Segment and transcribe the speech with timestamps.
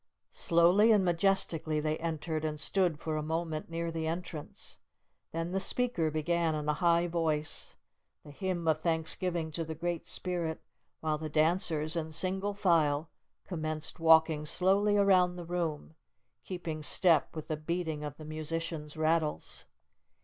[0.31, 4.79] Slowly and majestically they entered, and stood for a moment near the entrance.
[5.31, 7.75] Then the speaker began in a high voice,
[8.25, 10.59] the hymn of thanksgiving to the Great Spirit,
[11.01, 13.11] while the dancers, in single file,
[13.45, 15.93] commenced walking slowly around the room,
[16.43, 19.65] keeping step with the beating of the musicians' rattles.